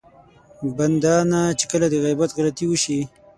[0.77, 2.99] بنده نه چې کله د غيبت غلطي وشي.